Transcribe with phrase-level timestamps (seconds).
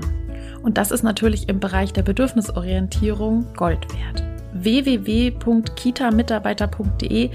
[0.63, 7.29] Und das ist natürlich im Bereich der Bedürfnisorientierung Gold wert www.kitamitarbeiter.de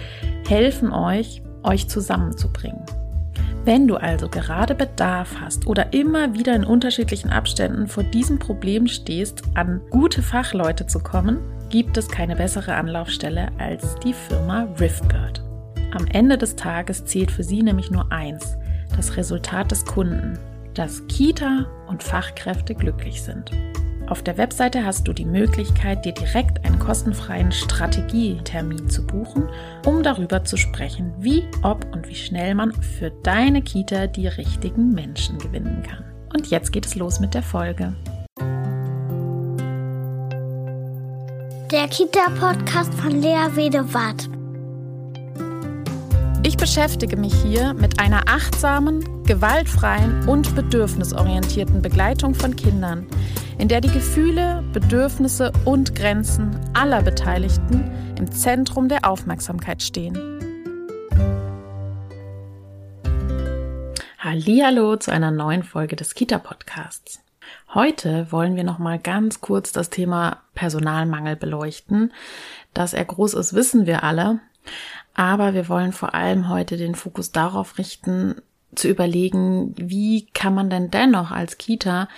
[0.47, 2.85] helfen euch, euch zusammenzubringen.
[3.65, 8.87] Wenn du also gerade Bedarf hast oder immer wieder in unterschiedlichen Abständen vor diesem Problem
[8.87, 15.43] stehst, an gute Fachleute zu kommen, gibt es keine bessere Anlaufstelle als die Firma Riffbird.
[15.93, 18.57] Am Ende des Tages zählt für sie nämlich nur eins,
[18.97, 20.39] das Resultat des Kunden,
[20.75, 23.51] dass Kita und Fachkräfte glücklich sind.
[24.09, 29.51] Auf der Webseite hast du die Möglichkeit, dir direkt einen kostenfreien Strategietermin zu buchen,
[29.85, 34.95] um darüber zu sprechen, wie, ob und wie schnell man für deine Kita die richtigen
[34.95, 36.05] Menschen gewinnen kann.
[36.33, 37.95] Und jetzt geht es los mit der Folge.
[41.71, 44.31] Der Kita-Podcast von Lea Wedewart.
[46.45, 53.07] Ich beschäftige mich hier mit einer achtsamen, gewaltfreien und bedürfnisorientierten Begleitung von Kindern
[53.59, 60.17] in der die Gefühle, Bedürfnisse und Grenzen aller Beteiligten im Zentrum der Aufmerksamkeit stehen.
[64.19, 67.21] Hallo zu einer neuen Folge des Kita Podcasts.
[67.75, 72.13] Heute wollen wir noch mal ganz kurz das Thema Personalmangel beleuchten.
[72.75, 74.39] Dass er groß ist, wissen wir alle,
[75.15, 78.37] aber wir wollen vor allem heute den Fokus darauf richten,
[78.75, 82.09] zu überlegen, wie kann man denn dennoch als Kita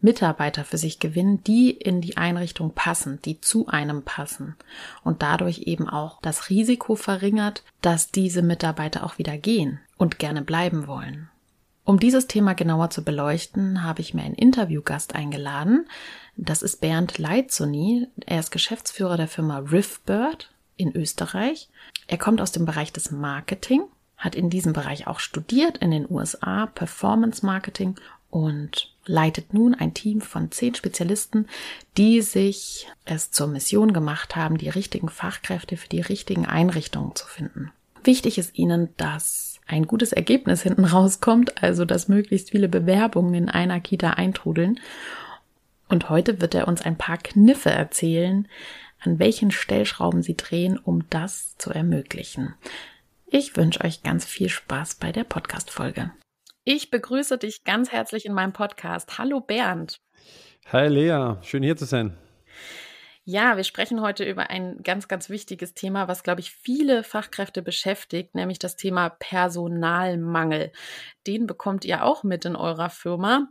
[0.00, 4.56] Mitarbeiter für sich gewinnen, die in die Einrichtung passen, die zu einem passen
[5.04, 10.42] und dadurch eben auch das Risiko verringert, dass diese Mitarbeiter auch wieder gehen und gerne
[10.42, 11.28] bleiben wollen.
[11.84, 15.86] Um dieses Thema genauer zu beleuchten, habe ich mir einen Interviewgast eingeladen.
[16.36, 18.06] Das ist Bernd Leitzoni.
[18.26, 21.68] Er ist Geschäftsführer der Firma Riffbird in Österreich.
[22.06, 23.82] Er kommt aus dem Bereich des Marketing,
[24.16, 27.96] hat in diesem Bereich auch studiert in den USA Performance Marketing
[28.30, 31.46] und leitet nun ein Team von zehn Spezialisten,
[31.96, 37.26] die sich es zur Mission gemacht haben, die richtigen Fachkräfte für die richtigen Einrichtungen zu
[37.26, 37.72] finden.
[38.04, 43.48] Wichtig ist ihnen, dass ein gutes Ergebnis hinten rauskommt, also dass möglichst viele Bewerbungen in
[43.48, 44.80] einer Kita eintrudeln.
[45.88, 48.48] Und heute wird er uns ein paar Kniffe erzählen,
[49.00, 52.54] an welchen Stellschrauben sie drehen, um das zu ermöglichen.
[53.26, 56.10] Ich wünsche euch ganz viel Spaß bei der Podcast-Folge.
[56.64, 59.16] Ich begrüße dich ganz herzlich in meinem Podcast.
[59.16, 60.02] Hallo Bernd.
[60.70, 62.18] Hi Lea, schön hier zu sein.
[63.24, 67.62] Ja, wir sprechen heute über ein ganz, ganz wichtiges Thema, was, glaube ich, viele Fachkräfte
[67.62, 70.70] beschäftigt, nämlich das Thema Personalmangel.
[71.26, 73.48] Den bekommt ihr auch mit in eurer Firma.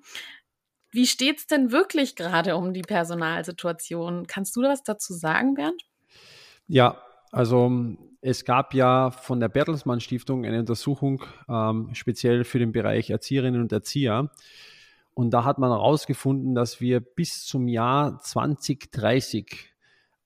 [0.91, 4.27] Wie steht es denn wirklich gerade um die Personalsituation?
[4.27, 5.81] Kannst du was dazu sagen, Bernd?
[6.67, 12.71] Ja, also es gab ja von der Bertelsmann Stiftung eine Untersuchung ähm, speziell für den
[12.71, 14.29] Bereich Erzieherinnen und Erzieher.
[15.13, 19.69] Und da hat man herausgefunden, dass wir bis zum Jahr 2030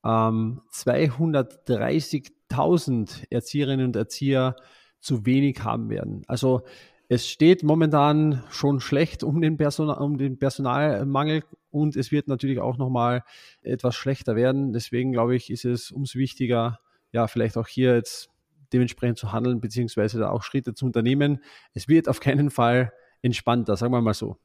[0.04, 4.56] ähm, 230.000 Erzieherinnen und Erzieher
[5.00, 6.22] zu wenig haben werden.
[6.26, 6.62] Also
[7.08, 12.58] es steht momentan schon schlecht um den, Personal, um den Personalmangel und es wird natürlich
[12.60, 13.22] auch nochmal
[13.62, 14.72] etwas schlechter werden.
[14.72, 16.80] Deswegen glaube ich, ist es umso wichtiger,
[17.14, 18.28] ja, vielleicht auch hier jetzt
[18.72, 21.40] dementsprechend zu handeln, beziehungsweise da auch Schritte zu unternehmen.
[21.72, 24.36] Es wird auf keinen Fall entspannter, sagen wir mal so.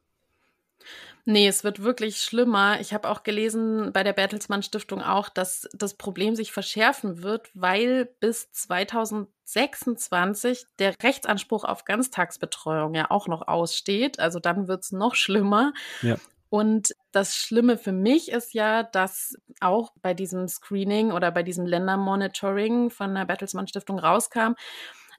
[1.26, 2.80] Nee, es wird wirklich schlimmer.
[2.80, 7.50] Ich habe auch gelesen bei der Bertelsmann Stiftung auch, dass das Problem sich verschärfen wird,
[7.56, 14.20] weil bis 2026 der Rechtsanspruch auf Ganztagsbetreuung ja auch noch aussteht.
[14.20, 15.74] Also dann wird es noch schlimmer.
[16.02, 16.18] Ja.
[16.50, 21.66] Und das Schlimme für mich ist ja, dass auch bei diesem Screening oder bei diesem
[21.66, 24.54] Ländermonitoring von der Bertelsmann Stiftung rauskam,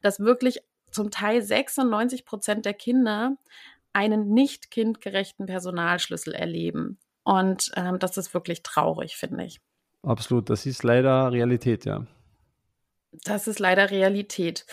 [0.02, 0.60] dass wirklich
[0.90, 3.36] zum Teil 96 Prozent der Kinder
[3.92, 6.98] einen nicht kindgerechten Personalschlüssel erleben.
[7.22, 9.60] Und ähm, das ist wirklich traurig, finde ich.
[10.02, 12.06] Absolut, das ist leider Realität, ja.
[13.24, 14.66] Das ist leider Realität.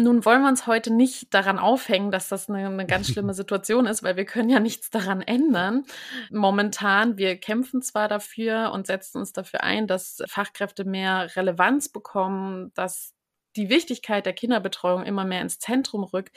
[0.00, 3.86] Nun wollen wir uns heute nicht daran aufhängen, dass das eine, eine, ganz schlimme Situation
[3.86, 5.84] ist, weil wir können ja nichts daran ändern.
[6.30, 12.72] Momentan, wir kämpfen zwar dafür und setzen uns dafür ein, dass Fachkräfte mehr Relevanz bekommen,
[12.74, 13.14] dass
[13.56, 16.36] die Wichtigkeit der Kinderbetreuung immer mehr ins Zentrum rückt,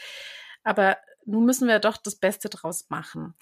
[0.64, 3.34] aber nun müssen wir doch das Beste draus machen.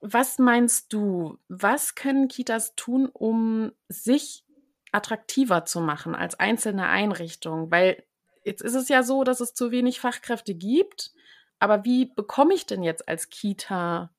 [0.00, 4.44] Was meinst du, was können Kitas tun, um sich
[4.92, 7.70] attraktiver zu machen als einzelne Einrichtung?
[7.70, 8.04] Weil
[8.48, 11.12] jetzt ist es ja so, dass es zu wenig Fachkräfte gibt.
[11.60, 14.10] Aber wie bekomme ich denn jetzt als Kita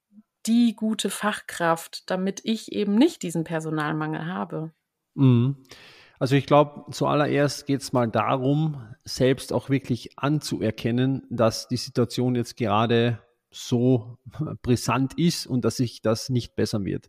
[0.45, 4.71] die gute Fachkraft, damit ich eben nicht diesen Personalmangel habe?
[5.15, 5.57] Mhm.
[6.19, 12.35] Also ich glaube, zuallererst geht es mal darum, selbst auch wirklich anzuerkennen, dass die Situation
[12.35, 13.19] jetzt gerade
[13.51, 14.17] so
[14.61, 17.07] brisant ist und dass sich das nicht bessern wird.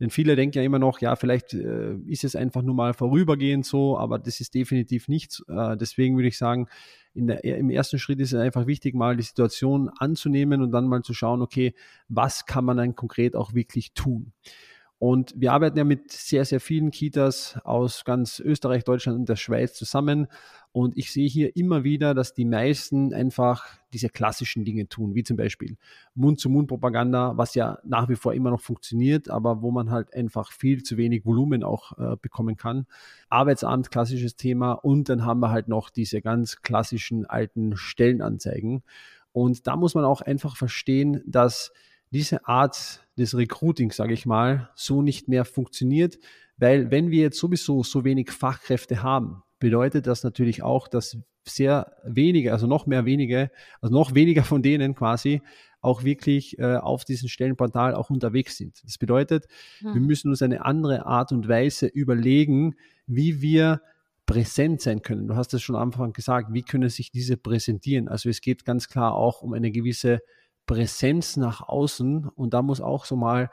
[0.00, 3.66] Denn viele denken ja immer noch, ja, vielleicht äh, ist es einfach nur mal vorübergehend
[3.66, 5.44] so, aber das ist definitiv nichts.
[5.48, 6.68] Äh, deswegen würde ich sagen,
[7.14, 11.02] der, im ersten Schritt ist es einfach wichtig, mal die Situation anzunehmen und dann mal
[11.02, 11.74] zu schauen, okay,
[12.08, 14.32] was kann man dann konkret auch wirklich tun?
[14.98, 19.36] Und wir arbeiten ja mit sehr, sehr vielen Kitas aus ganz Österreich, Deutschland und der
[19.36, 20.26] Schweiz zusammen.
[20.72, 25.22] Und ich sehe hier immer wieder, dass die meisten einfach diese klassischen Dinge tun, wie
[25.22, 25.76] zum Beispiel
[26.14, 30.82] Mund-zu-Mund-Propaganda, was ja nach wie vor immer noch funktioniert, aber wo man halt einfach viel
[30.82, 32.86] zu wenig Volumen auch äh, bekommen kann.
[33.28, 34.72] Arbeitsamt, klassisches Thema.
[34.72, 38.82] Und dann haben wir halt noch diese ganz klassischen alten Stellenanzeigen.
[39.30, 41.72] Und da muss man auch einfach verstehen, dass
[42.10, 46.18] diese Art des Recruiting, sage ich mal, so nicht mehr funktioniert,
[46.56, 51.92] weil wenn wir jetzt sowieso so wenig Fachkräfte haben, bedeutet das natürlich auch, dass sehr
[52.04, 53.50] wenige, also noch mehr wenige,
[53.80, 55.42] also noch weniger von denen quasi
[55.80, 58.82] auch wirklich äh, auf diesem Stellenportal auch unterwegs sind.
[58.84, 59.46] Das bedeutet,
[59.78, 59.94] hm.
[59.94, 62.74] wir müssen uns eine andere Art und Weise überlegen,
[63.06, 63.80] wie wir
[64.26, 65.28] präsent sein können.
[65.28, 68.08] Du hast es schon am Anfang gesagt, wie können sich diese präsentieren?
[68.08, 70.20] Also es geht ganz klar auch um eine gewisse
[70.68, 73.50] Präsenz nach außen und da muss auch so mal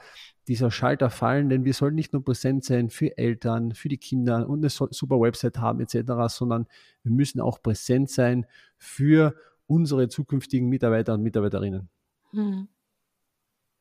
[0.48, 4.48] dieser Schalter fallen, denn wir sollen nicht nur präsent sein für Eltern, für die Kinder
[4.48, 6.68] und eine super Website haben etc., sondern
[7.02, 8.46] wir müssen auch präsent sein
[8.78, 9.34] für
[9.66, 11.90] unsere zukünftigen Mitarbeiter und Mitarbeiterinnen.
[12.32, 12.68] Hm.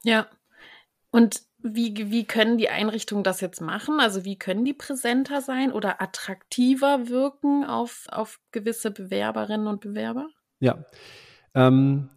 [0.05, 0.27] Ja.
[1.11, 3.99] Und wie, wie können die Einrichtungen das jetzt machen?
[3.99, 10.29] Also wie können die präsenter sein oder attraktiver wirken auf, auf gewisse Bewerberinnen und Bewerber?
[10.61, 10.85] Ja.
[11.55, 12.11] Ähm,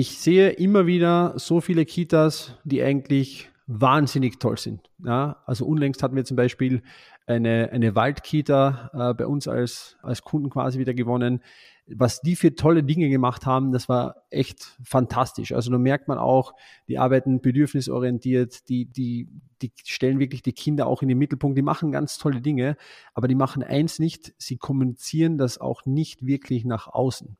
[0.00, 4.90] ich sehe immer wieder so viele Kitas, die eigentlich wahnsinnig toll sind.
[5.04, 6.80] Ja, also unlängst hatten wir zum Beispiel
[7.26, 11.42] eine, eine Waldkita äh, bei uns als, als Kunden quasi wieder gewonnen.
[11.86, 15.52] Was die für tolle Dinge gemacht haben, das war echt fantastisch.
[15.52, 16.54] Also da merkt man auch,
[16.88, 19.28] die arbeiten bedürfnisorientiert, die, die,
[19.60, 22.78] die stellen wirklich die Kinder auch in den Mittelpunkt, die machen ganz tolle Dinge,
[23.12, 27.36] aber die machen eins nicht, sie kommunizieren das auch nicht wirklich nach außen.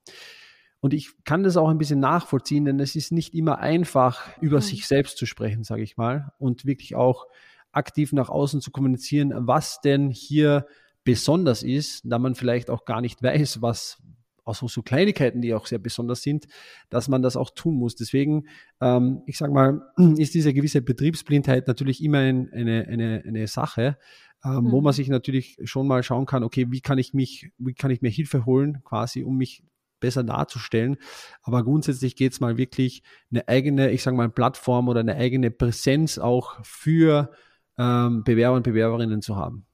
[0.80, 4.56] Und ich kann das auch ein bisschen nachvollziehen, denn es ist nicht immer einfach, über
[4.56, 4.62] mhm.
[4.62, 7.26] sich selbst zu sprechen, sage ich mal, und wirklich auch
[7.72, 10.66] aktiv nach außen zu kommunizieren, was denn hier
[11.04, 14.02] besonders ist, da man vielleicht auch gar nicht weiß, was
[14.44, 16.46] auch so Kleinigkeiten, die auch sehr besonders sind,
[16.88, 17.94] dass man das auch tun muss.
[17.94, 18.48] Deswegen,
[18.80, 23.96] ähm, ich sage mal, ist diese gewisse Betriebsblindheit natürlich immer ein, eine, eine, eine Sache,
[24.44, 24.72] ähm, mhm.
[24.72, 27.90] wo man sich natürlich schon mal schauen kann, okay, wie kann ich mich, wie kann
[27.90, 29.62] ich mir Hilfe holen, quasi, um mich
[30.00, 30.96] besser darzustellen.
[31.42, 35.50] Aber grundsätzlich geht es mal wirklich eine eigene, ich sage mal, Plattform oder eine eigene
[35.50, 37.30] Präsenz auch für
[37.78, 39.66] ähm, Bewerber und Bewerberinnen zu haben.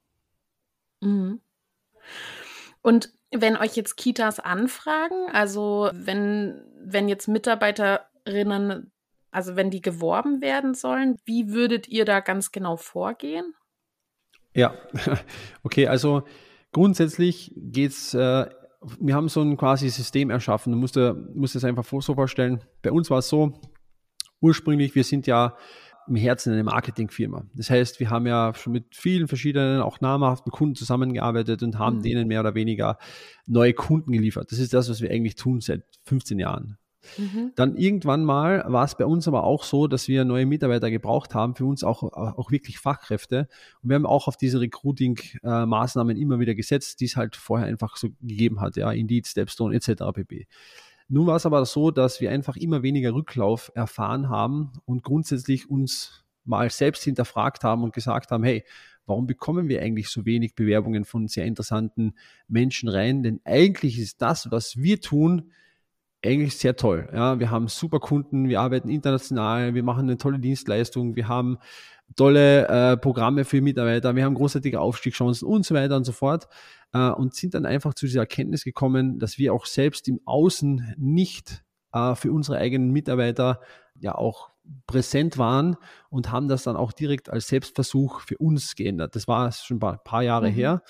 [1.01, 1.41] Mhm.
[2.83, 8.93] Und wenn euch jetzt Kitas anfragen, also wenn, wenn jetzt Mitarbeiterinnen,
[9.31, 13.55] also wenn die geworben werden sollen, wie würdet ihr da ganz genau vorgehen?
[14.55, 14.75] Ja,
[15.63, 16.23] okay, also
[16.73, 18.47] grundsätzlich geht es äh,
[19.01, 20.73] wir haben so ein quasi System erschaffen.
[20.73, 22.61] Du musst dir, musst dir das einfach so vorstellen.
[22.83, 23.61] Bei uns war es so,
[24.41, 25.57] ursprünglich, wir sind ja
[26.09, 27.47] im Herzen eine Marketingfirma.
[27.55, 31.99] Das heißt, wir haben ja schon mit vielen verschiedenen, auch namhaften Kunden zusammengearbeitet und haben
[31.99, 32.03] mhm.
[32.03, 32.99] denen mehr oder weniger
[33.47, 34.53] neue Kunden geliefert.
[34.53, 36.79] Das ist das, was wir eigentlich tun seit 15 Jahren.
[37.19, 37.53] Mhm.
[37.55, 41.35] Dann irgendwann mal war es bei uns aber auch so, dass wir neue Mitarbeiter gebraucht
[41.35, 43.49] haben, für uns auch, auch wirklich Fachkräfte.
[43.83, 47.97] Und wir haben auch auf diese Recruiting-Maßnahmen immer wieder gesetzt, die es halt vorher einfach
[47.97, 50.05] so gegeben hat, ja, Indeed, Stepstone etc.
[50.13, 50.47] pp.
[51.09, 55.71] Nun war es aber so, dass wir einfach immer weniger Rücklauf erfahren haben und grundsätzlich
[55.71, 58.65] uns mal selbst hinterfragt haben und gesagt haben, hey,
[59.07, 62.15] warum bekommen wir eigentlich so wenig Bewerbungen von sehr interessanten
[62.49, 63.23] Menschen rein?
[63.23, 65.53] Denn eigentlich ist das, was wir tun,
[66.25, 67.09] eigentlich sehr toll.
[67.13, 71.59] Ja, wir haben super Kunden, wir arbeiten international, wir machen eine tolle Dienstleistung, wir haben
[72.15, 76.49] tolle äh, Programme für Mitarbeiter, wir haben großartige Aufstiegschancen und so weiter und so fort
[76.93, 80.95] äh, und sind dann einfach zu dieser Erkenntnis gekommen, dass wir auch selbst im Außen
[80.97, 83.61] nicht äh, für unsere eigenen Mitarbeiter
[84.01, 84.51] ja auch
[84.87, 85.77] präsent waren
[86.11, 89.15] und haben das dann auch direkt als Selbstversuch für uns geändert.
[89.15, 90.55] Das war schon ein paar, Jahre mhm.
[90.55, 90.83] her.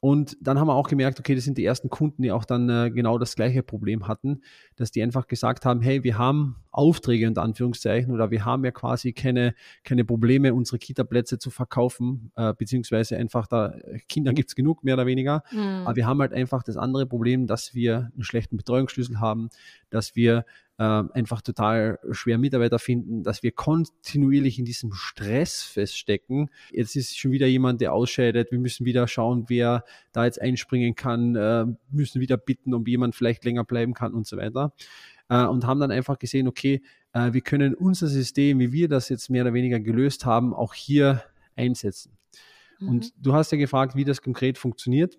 [0.00, 2.68] Und dann haben wir auch gemerkt, okay, das sind die ersten Kunden, die auch dann
[2.68, 4.42] äh, genau das gleiche Problem hatten,
[4.76, 8.70] dass die einfach gesagt haben, hey, wir haben Aufträge unter Anführungszeichen oder wir haben ja
[8.70, 13.74] quasi keine, keine Probleme, unsere Kita-Plätze zu verkaufen, äh, beziehungsweise einfach da,
[14.08, 15.42] Kinder gibt's genug, mehr oder weniger.
[15.50, 15.82] Mhm.
[15.84, 19.48] Aber wir haben halt einfach das andere Problem, dass wir einen schlechten Betreuungsschlüssel haben,
[19.90, 20.44] dass wir
[20.78, 26.50] äh, einfach total schwer Mitarbeiter finden, dass wir kontinuierlich in diesem Stress feststecken.
[26.72, 28.52] Jetzt ist schon wieder jemand, der ausscheidet.
[28.52, 33.16] Wir müssen wieder schauen, wer da jetzt einspringen kann, äh, müssen wieder bitten, ob jemand
[33.16, 34.72] vielleicht länger bleiben kann und so weiter.
[35.28, 36.80] Äh, und haben dann einfach gesehen, okay,
[37.12, 40.74] äh, wir können unser System, wie wir das jetzt mehr oder weniger gelöst haben, auch
[40.74, 41.24] hier
[41.56, 42.16] einsetzen.
[42.78, 42.88] Mhm.
[42.88, 45.18] Und du hast ja gefragt, wie das konkret funktioniert.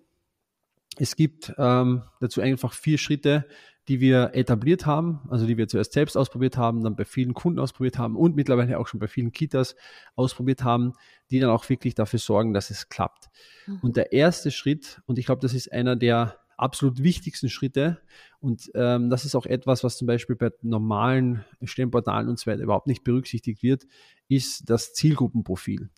[0.98, 3.46] Es gibt ähm, dazu einfach vier Schritte,
[3.88, 7.58] die wir etabliert haben, also die wir zuerst selbst ausprobiert haben, dann bei vielen Kunden
[7.58, 9.74] ausprobiert haben und mittlerweile auch schon bei vielen Kitas
[10.14, 10.92] ausprobiert haben,
[11.30, 13.28] die dann auch wirklich dafür sorgen, dass es klappt.
[13.66, 13.78] Mhm.
[13.82, 18.00] Und der erste Schritt, und ich glaube, das ist einer der absolut wichtigsten Schritte.
[18.38, 22.62] Und ähm, das ist auch etwas, was zum Beispiel bei normalen Stellenportalen und so weiter
[22.62, 23.86] überhaupt nicht berücksichtigt wird,
[24.28, 25.88] ist das Zielgruppenprofil.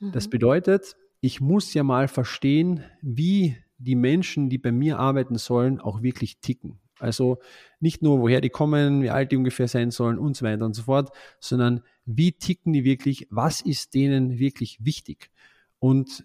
[0.00, 0.12] Mhm.
[0.12, 5.80] Das bedeutet, ich muss ja mal verstehen, wie die Menschen, die bei mir arbeiten sollen,
[5.80, 6.78] auch wirklich ticken.
[6.98, 7.38] Also
[7.78, 10.74] nicht nur, woher die kommen, wie alt die ungefähr sein sollen und so weiter und
[10.74, 15.30] so fort, sondern wie ticken die wirklich, was ist denen wirklich wichtig.
[15.78, 16.24] Und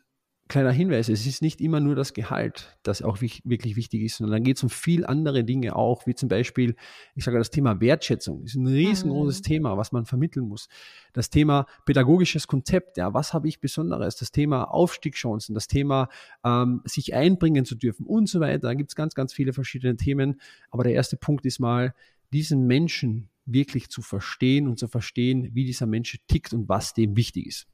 [0.51, 4.34] kleiner Hinweis, es ist nicht immer nur das Gehalt, das auch wirklich wichtig ist, sondern
[4.34, 6.75] dann geht es um viel andere Dinge auch, wie zum Beispiel,
[7.15, 9.43] ich sage das Thema Wertschätzung, ist ein riesengroßes mhm.
[9.43, 10.67] Thema, was man vermitteln muss.
[11.13, 14.17] Das Thema pädagogisches Konzept, ja, was habe ich Besonderes?
[14.17, 16.10] Das Thema Aufstiegschancen, das Thema
[16.43, 18.60] ähm, sich einbringen zu dürfen und so weiter.
[18.60, 20.41] Da gibt es ganz, ganz viele verschiedene Themen.
[20.70, 21.96] Aber der erste Punkt ist mal,
[22.34, 27.15] diesen Menschen wirklich zu verstehen und zu verstehen, wie dieser Mensch tickt und was dem
[27.15, 27.67] wichtig ist.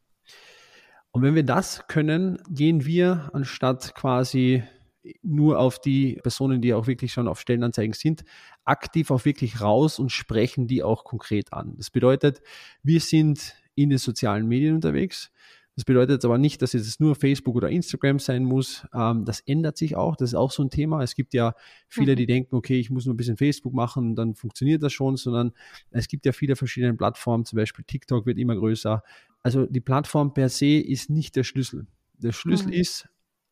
[1.12, 4.64] Und wenn wir das können, gehen wir anstatt quasi
[5.22, 8.24] nur auf die Personen, die auch wirklich schon auf Stellenanzeigen sind,
[8.66, 11.76] aktiv auch wirklich raus und sprechen die auch konkret an.
[11.78, 12.42] Das bedeutet,
[12.84, 15.32] wir sind in den sozialen Medien unterwegs.
[15.78, 18.88] Das bedeutet aber nicht, dass es nur Facebook oder Instagram sein muss.
[18.96, 20.16] Ähm, das ändert sich auch.
[20.16, 21.04] Das ist auch so ein Thema.
[21.04, 21.54] Es gibt ja
[21.88, 22.28] viele, die mhm.
[22.28, 25.54] denken, okay, ich muss nur ein bisschen Facebook machen, dann funktioniert das schon, sondern
[25.92, 27.46] es gibt ja viele verschiedene Plattformen.
[27.46, 29.04] Zum Beispiel TikTok wird immer größer.
[29.44, 31.86] Also die Plattform per se ist nicht der Schlüssel.
[32.18, 32.74] Der Schlüssel mhm.
[32.74, 33.08] ist,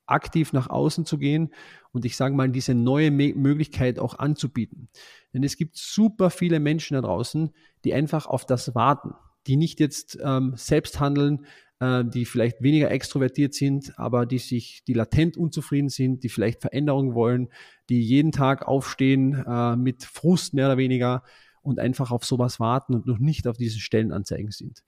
[0.07, 1.53] aktiv nach außen zu gehen
[1.91, 4.89] und ich sage mal, diese neue Me Möglichkeit auch anzubieten.
[5.31, 7.51] Denn es gibt super viele Menschen da draußen,
[7.83, 9.13] die einfach auf das warten,
[9.47, 11.45] die nicht jetzt ähm, selbst handeln,
[11.79, 16.61] äh, die vielleicht weniger extrovertiert sind, aber die sich, die latent unzufrieden sind, die vielleicht
[16.61, 17.49] Veränderungen wollen,
[17.89, 21.23] die jeden Tag aufstehen äh, mit Frust mehr oder weniger
[21.61, 24.83] und einfach auf sowas warten und noch nicht auf diesen Stellenanzeigen sind.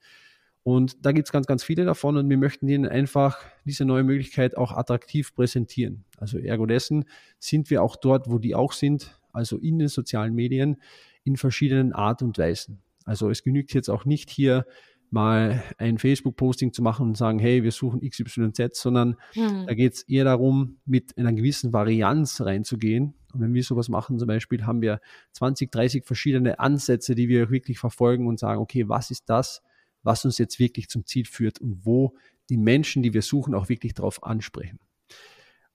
[0.62, 4.04] Und da gibt es ganz, ganz viele davon und wir möchten ihnen einfach diese neue
[4.04, 6.04] Möglichkeit auch attraktiv präsentieren.
[6.18, 7.04] Also ergo dessen
[7.38, 10.76] sind wir auch dort, wo die auch sind, also in den sozialen Medien
[11.24, 12.82] in verschiedenen Art und Weisen.
[13.04, 14.66] Also es genügt jetzt auch nicht hier
[15.12, 19.66] mal ein Facebook-Posting zu machen und sagen, hey, wir suchen XYZ, sondern mhm.
[19.66, 23.14] da geht es eher darum, mit einer gewissen Varianz reinzugehen.
[23.32, 25.00] Und wenn wir sowas machen, zum Beispiel, haben wir
[25.32, 29.62] 20, 30 verschiedene Ansätze, die wir wirklich verfolgen und sagen, okay, was ist das,
[30.02, 32.14] was uns jetzt wirklich zum Ziel führt und wo
[32.48, 34.78] die Menschen, die wir suchen, auch wirklich darauf ansprechen.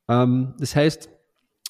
[0.08, 1.10] Ähm, das heißt,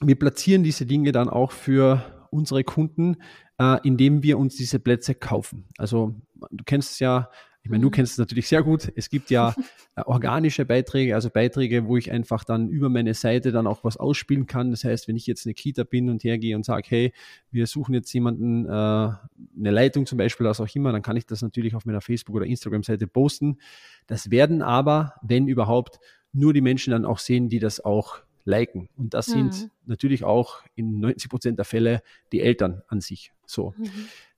[0.01, 3.17] wir platzieren diese Dinge dann auch für unsere Kunden,
[3.60, 5.65] äh, indem wir uns diese Plätze kaufen.
[5.77, 6.15] Also
[6.51, 7.29] du kennst es ja,
[7.63, 7.91] ich meine, du mhm.
[7.91, 8.91] kennst es natürlich sehr gut.
[8.96, 9.55] Es gibt ja
[9.96, 13.96] äh, organische Beiträge, also Beiträge, wo ich einfach dann über meine Seite dann auch was
[13.96, 14.72] ausspielen kann.
[14.72, 17.13] Das heißt, wenn ich jetzt eine Kita bin und hergehe und sage, hey,
[17.51, 19.17] wir suchen jetzt jemanden, äh, eine
[19.55, 22.46] Leitung zum Beispiel, was auch immer, dann kann ich das natürlich auf meiner Facebook- oder
[22.46, 23.60] Instagram-Seite posten.
[24.08, 26.00] Das werden aber, wenn überhaupt,
[26.34, 28.89] nur die Menschen dann auch sehen, die das auch liken.
[28.98, 29.51] Und das mhm.
[29.51, 32.01] sind natürlich auch in 90 Prozent der Fälle
[32.34, 33.32] die Eltern an sich.
[33.46, 33.74] So.
[33.77, 33.89] Mhm.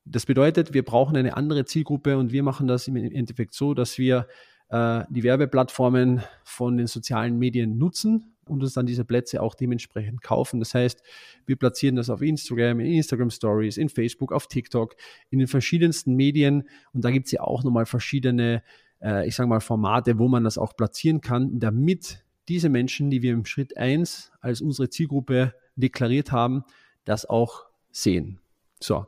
[0.05, 3.97] Das bedeutet, wir brauchen eine andere Zielgruppe und wir machen das im Endeffekt so, dass
[3.97, 4.27] wir
[4.69, 10.21] äh, die Werbeplattformen von den sozialen Medien nutzen und uns dann diese Plätze auch dementsprechend
[10.21, 10.59] kaufen.
[10.59, 11.01] Das heißt,
[11.45, 14.95] wir platzieren das auf Instagram, in Instagram Stories, in Facebook, auf TikTok,
[15.29, 18.61] in den verschiedensten Medien und da gibt es ja auch nochmal verschiedene,
[19.01, 23.23] äh, ich sage mal, Formate, wo man das auch platzieren kann, damit diese Menschen, die
[23.23, 26.63] wir im Schritt eins als unsere Zielgruppe deklariert haben,
[27.05, 28.39] das auch sehen.
[28.79, 29.07] So,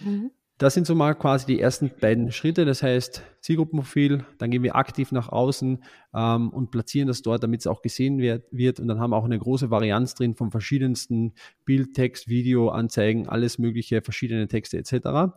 [0.00, 0.30] Mhm.
[0.58, 2.64] Das sind so mal quasi die ersten beiden Schritte.
[2.64, 7.60] Das heißt, Zielgruppenprofil, dann gehen wir aktiv nach außen ähm, und platzieren das dort, damit
[7.60, 8.80] es auch gesehen wird, wird.
[8.80, 11.34] Und dann haben wir auch eine große Varianz drin von verschiedensten
[11.66, 15.36] Bild, Text, Video, Anzeigen, alles mögliche, verschiedene Texte etc.,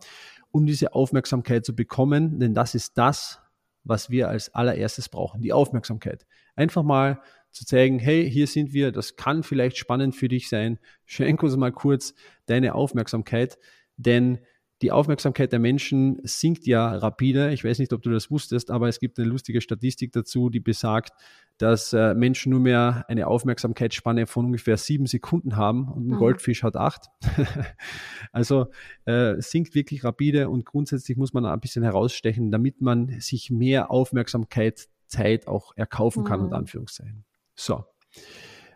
[0.52, 2.38] um diese Aufmerksamkeit zu bekommen.
[2.40, 3.40] Denn das ist das,
[3.84, 6.26] was wir als allererstes brauchen, die Aufmerksamkeit.
[6.56, 7.20] Einfach mal
[7.50, 10.78] zu zeigen, hey, hier sind wir, das kann vielleicht spannend für dich sein.
[11.04, 12.14] Schenk uns mal kurz
[12.46, 13.58] deine Aufmerksamkeit,
[14.02, 14.38] denn
[14.82, 17.52] die Aufmerksamkeit der Menschen sinkt ja rapide.
[17.52, 20.60] Ich weiß nicht, ob du das wusstest, aber es gibt eine lustige Statistik dazu, die
[20.60, 21.12] besagt,
[21.58, 26.18] dass äh, Menschen nur mehr eine Aufmerksamkeitsspanne von ungefähr sieben Sekunden haben und ein mhm.
[26.18, 27.08] Goldfisch hat acht.
[28.32, 28.68] also
[29.04, 33.90] äh, sinkt wirklich rapide und grundsätzlich muss man ein bisschen herausstechen, damit man sich mehr
[33.90, 36.44] Aufmerksamkeit, Zeit auch erkaufen kann, mhm.
[36.46, 37.24] unter Anführungszeichen.
[37.54, 37.84] So.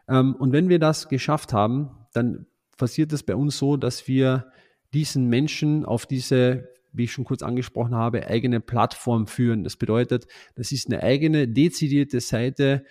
[0.07, 4.51] Ähm, und wenn wir das geschafft haben, dann passiert es bei uns so, dass wir
[4.95, 9.65] diesen Menschen auf diese, wie ich schon kurz angesprochen habe, eigene Plattform führen.
[9.65, 12.85] Das bedeutet, das ist eine eigene, dezidierte Seite,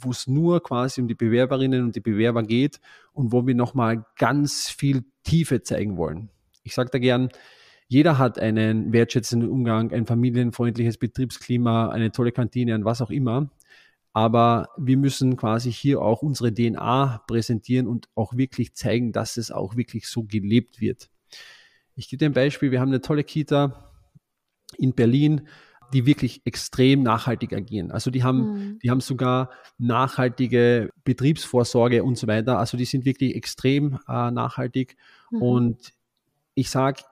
[0.00, 2.80] wo es nur quasi um die Bewerberinnen und die Bewerber geht
[3.12, 6.30] und wo wir nochmal ganz viel Tiefe zeigen wollen.
[6.64, 7.28] Ich sage da gern,
[7.86, 13.50] jeder hat einen wertschätzenden Umgang, ein familienfreundliches Betriebsklima, eine tolle Kantine und was auch immer.
[14.12, 19.50] Aber wir müssen quasi hier auch unsere DNA präsentieren und auch wirklich zeigen, dass es
[19.50, 21.08] auch wirklich so gelebt wird.
[21.94, 22.70] Ich gebe dir ein Beispiel.
[22.70, 23.90] Wir haben eine tolle Kita
[24.76, 25.48] in Berlin,
[25.92, 27.90] die wirklich extrem nachhaltig agieren.
[27.90, 28.78] Also die haben, mhm.
[28.80, 32.58] die haben sogar nachhaltige Betriebsvorsorge und so weiter.
[32.58, 34.96] Also die sind wirklich extrem äh, nachhaltig.
[35.30, 35.42] Mhm.
[35.42, 35.92] Und
[36.54, 37.02] ich sage,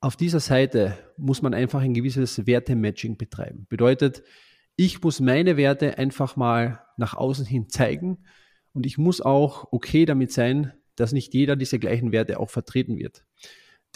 [0.00, 3.66] auf dieser Seite muss man einfach ein gewisses Wertematching betreiben.
[3.68, 4.22] Bedeutet,
[4.76, 8.18] ich muss meine Werte einfach mal nach außen hin zeigen
[8.74, 12.98] und ich muss auch okay damit sein, dass nicht jeder diese gleichen Werte auch vertreten
[12.98, 13.24] wird.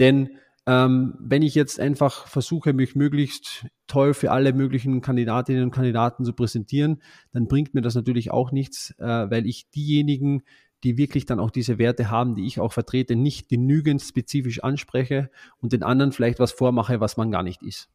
[0.00, 0.30] Denn
[0.66, 6.24] ähm, wenn ich jetzt einfach versuche, mich möglichst toll für alle möglichen Kandidatinnen und Kandidaten
[6.24, 7.02] zu präsentieren,
[7.32, 10.42] dann bringt mir das natürlich auch nichts, äh, weil ich diejenigen,
[10.82, 15.30] die wirklich dann auch diese Werte haben, die ich auch vertrete, nicht genügend spezifisch anspreche
[15.58, 17.88] und den anderen vielleicht was vormache, was man gar nicht ist.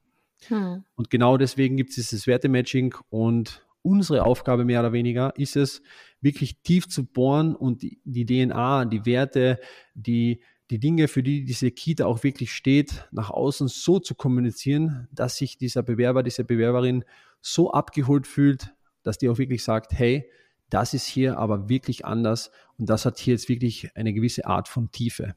[0.48, 0.84] Hm.
[0.96, 5.82] Und genau deswegen gibt es dieses Wertematching und unsere Aufgabe mehr oder weniger ist es,
[6.22, 9.60] wirklich tief zu bohren und die, die DNA, die Werte,
[9.94, 15.08] die die Dinge, für die diese Kita auch wirklich steht, nach außen so zu kommunizieren,
[15.12, 17.04] dass sich dieser Bewerber, diese Bewerberin
[17.42, 18.74] so abgeholt fühlt,
[19.04, 20.30] dass die auch wirklich sagt, hey,
[20.70, 24.68] das ist hier aber wirklich anders und das hat hier jetzt wirklich eine gewisse Art
[24.68, 25.36] von Tiefe.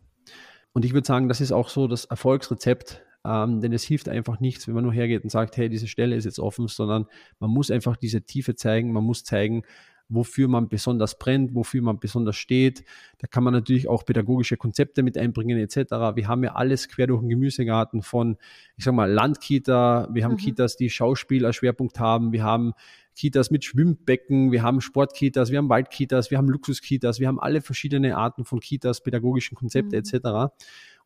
[0.72, 4.40] Und ich würde sagen, das ist auch so das Erfolgsrezept, ähm, denn es hilft einfach
[4.40, 7.06] nichts, wenn man nur hergeht und sagt, hey, diese Stelle ist jetzt offen, sondern
[7.40, 9.64] man muss einfach diese Tiefe zeigen, man muss zeigen,
[10.08, 12.84] wofür man besonders brennt, wofür man besonders steht.
[13.18, 15.92] Da kann man natürlich auch pädagogische Konzepte mit einbringen etc.
[16.14, 18.36] Wir haben ja alles quer durch den Gemüsegarten von,
[18.76, 20.38] ich sag mal, Landkita, wir haben mhm.
[20.38, 22.72] Kitas, die Schauspiel als Schwerpunkt haben, wir haben
[23.14, 27.60] Kitas mit Schwimmbecken, wir haben Sportkitas, wir haben Waldkitas, wir haben Luxuskitas, wir haben alle
[27.60, 30.04] verschiedene Arten von Kitas, pädagogischen Konzepte mhm.
[30.04, 30.54] etc.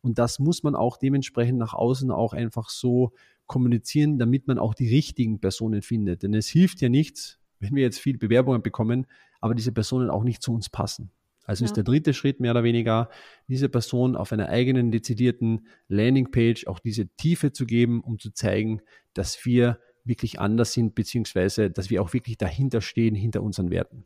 [0.01, 3.13] Und das muss man auch dementsprechend nach außen auch einfach so
[3.47, 6.23] kommunizieren, damit man auch die richtigen Personen findet.
[6.23, 9.07] Denn es hilft ja nichts, wenn wir jetzt viel Bewerbungen bekommen,
[9.41, 11.11] aber diese Personen auch nicht zu uns passen.
[11.45, 11.65] Also ja.
[11.65, 13.09] ist der dritte Schritt mehr oder weniger,
[13.47, 18.81] diese Person auf einer eigenen dezidierten Landingpage auch diese Tiefe zu geben, um zu zeigen,
[19.13, 24.05] dass wir wirklich anders sind, beziehungsweise dass wir auch wirklich dahinter stehen, hinter unseren Werten.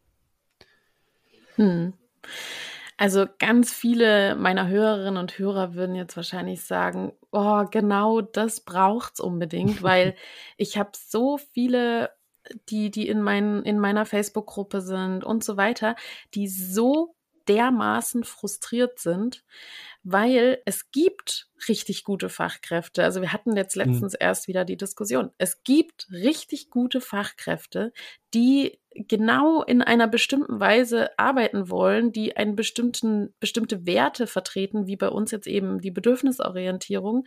[1.55, 1.93] Hm.
[2.99, 9.19] Also ganz viele meiner Hörerinnen und Hörer würden jetzt wahrscheinlich sagen, oh, genau das braucht's
[9.19, 10.15] unbedingt, weil
[10.57, 12.09] ich habe so viele
[12.69, 15.95] die, die in, mein, in meiner Facebook-Gruppe sind und so weiter,
[16.33, 17.15] die so
[17.47, 19.43] dermaßen frustriert sind,
[20.03, 23.03] weil es gibt richtig gute Fachkräfte.
[23.03, 23.83] Also wir hatten jetzt mhm.
[23.83, 24.19] letztens mhm.
[24.21, 25.31] erst wieder die Diskussion.
[25.37, 27.91] Es gibt richtig gute Fachkräfte,
[28.33, 34.95] die genau in einer bestimmten Weise arbeiten wollen, die einen bestimmten, bestimmte Werte vertreten, wie
[34.95, 37.25] bei uns jetzt eben die Bedürfnisorientierung,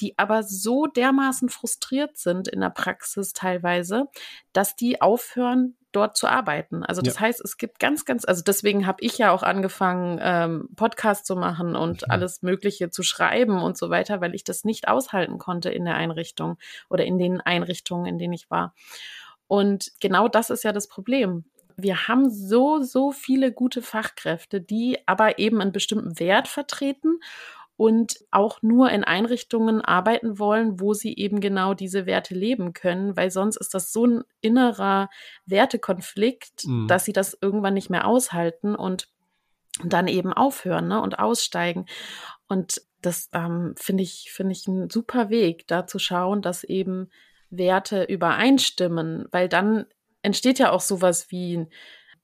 [0.00, 4.06] die aber so dermaßen frustriert sind in der Praxis teilweise,
[4.52, 6.84] dass die aufhören, dort zu arbeiten.
[6.84, 7.20] Also das ja.
[7.20, 11.36] heißt, es gibt ganz, ganz, also deswegen habe ich ja auch angefangen, ähm, Podcast zu
[11.36, 12.10] machen und mhm.
[12.10, 15.94] alles Mögliche zu schreiben und so weiter, weil ich das nicht aushalten konnte in der
[15.94, 16.58] Einrichtung
[16.90, 18.74] oder in den Einrichtungen, in denen ich war.
[19.46, 21.44] Und genau das ist ja das Problem.
[21.76, 27.20] Wir haben so, so viele gute Fachkräfte, die aber eben einen bestimmten Wert vertreten
[27.78, 33.16] und auch nur in Einrichtungen arbeiten wollen, wo sie eben genau diese Werte leben können,
[33.16, 35.08] weil sonst ist das so ein innerer
[35.46, 36.88] Wertekonflikt, mhm.
[36.88, 39.08] dass sie das irgendwann nicht mehr aushalten und
[39.84, 41.86] dann eben aufhören ne, und aussteigen.
[42.48, 47.10] Und das ähm, finde ich, finde ich ein super Weg, da zu schauen, dass eben
[47.48, 49.86] Werte übereinstimmen, weil dann
[50.22, 51.68] entsteht ja auch sowas wie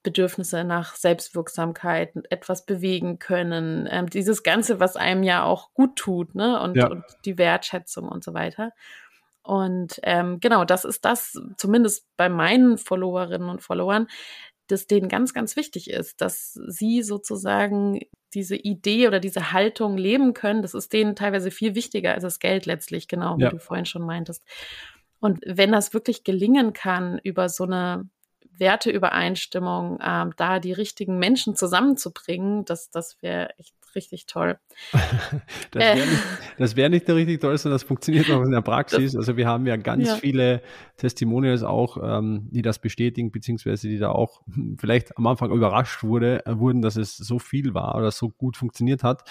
[0.05, 6.35] Bedürfnisse nach Selbstwirksamkeit, etwas bewegen können, ähm, dieses Ganze, was einem ja auch gut tut,
[6.35, 6.61] ne?
[6.61, 6.87] Und, ja.
[6.87, 8.71] und die Wertschätzung und so weiter.
[9.43, 14.07] Und ähm, genau, das ist das, zumindest bei meinen Followerinnen und Followern,
[14.67, 17.99] das denen ganz, ganz wichtig ist, dass sie sozusagen
[18.33, 20.61] diese Idee oder diese Haltung leben können.
[20.61, 23.49] Das ist denen teilweise viel wichtiger als das Geld letztlich, genau wie ja.
[23.49, 24.43] du vorhin schon meintest.
[25.19, 28.07] Und wenn das wirklich gelingen kann, über so eine
[28.57, 34.57] Werteübereinstimmung, ähm, da die richtigen Menschen zusammenzubringen, das, das wäre echt richtig toll.
[35.71, 36.59] das wäre äh.
[36.59, 39.13] nicht, wär nicht der richtig toll, sondern das funktioniert auch in der Praxis.
[39.13, 40.15] Das, also wir haben ja ganz ja.
[40.15, 40.61] viele
[40.97, 44.41] Testimonials auch, ähm, die das bestätigen, beziehungsweise die da auch
[44.77, 48.57] vielleicht am Anfang überrascht wurde, äh, wurden, dass es so viel war oder so gut
[48.57, 49.23] funktioniert hat.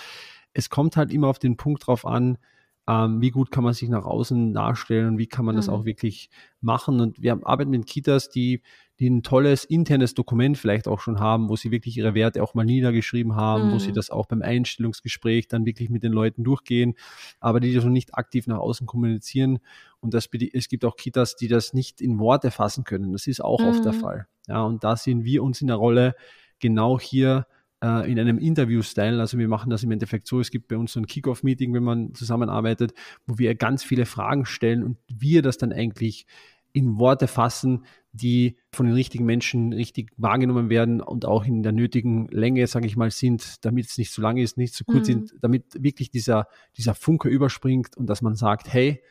[0.53, 2.39] Es kommt halt immer auf den Punkt drauf an,
[2.87, 5.59] ähm, wie gut kann man sich nach außen darstellen und wie kann man mhm.
[5.59, 7.01] das auch wirklich machen.
[7.01, 8.63] Und wir arbeiten mit Kitas, die,
[9.01, 12.55] die ein tolles internes Dokument vielleicht auch schon haben, wo sie wirklich ihre Werte auch
[12.55, 13.73] mal niedergeschrieben haben, mhm.
[13.73, 13.95] wo sie mhm.
[13.95, 16.95] das auch beim Einstellungsgespräch dann wirklich mit den Leuten durchgehen,
[17.41, 19.59] aber die das noch nicht aktiv nach außen kommunizieren.
[20.01, 23.13] Und das, es gibt auch Kitas, die das nicht in Worte fassen können.
[23.13, 23.67] Das ist auch mhm.
[23.67, 24.01] oft der mhm.
[24.01, 24.27] Fall.
[24.47, 26.15] Ja, und da sehen wir uns in der Rolle,
[26.61, 27.47] genau hier
[27.83, 29.19] äh, in einem Interview-Style.
[29.19, 31.83] Also wir machen das im Endeffekt so, es gibt bei uns so ein Kick-Off-Meeting, wenn
[31.83, 32.95] man zusammenarbeitet,
[33.27, 36.27] wo wir ganz viele Fragen stellen und wir das dann eigentlich
[36.73, 41.72] in Worte fassen, die von den richtigen Menschen richtig wahrgenommen werden und auch in der
[41.72, 45.09] nötigen Länge, sage ich mal, sind, damit es nicht zu lang ist, nicht zu kurz
[45.09, 45.12] mhm.
[45.12, 46.46] sind, damit wirklich dieser,
[46.77, 49.03] dieser Funke überspringt und dass man sagt, hey,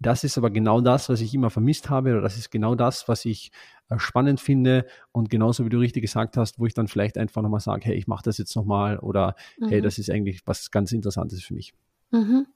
[0.00, 3.08] das ist aber genau das, was ich immer vermisst habe oder das ist genau das,
[3.08, 3.52] was ich
[3.88, 7.42] äh, spannend finde und genauso wie du richtig gesagt hast, wo ich dann vielleicht einfach
[7.42, 9.68] nochmal sage, hey, ich mache das jetzt nochmal oder mhm.
[9.68, 11.74] hey, das ist eigentlich was ganz Interessantes für mich.
[12.10, 12.46] Mhm.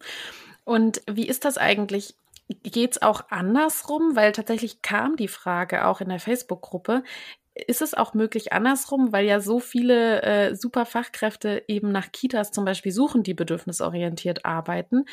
[0.64, 2.14] Und wie ist das eigentlich?
[2.62, 4.16] Geht es auch andersrum?
[4.16, 7.02] Weil tatsächlich kam die Frage auch in der Facebook-Gruppe,
[7.54, 12.50] ist es auch möglich andersrum, weil ja so viele äh, super Fachkräfte eben nach Kitas
[12.50, 15.04] zum Beispiel suchen, die bedürfnisorientiert arbeiten.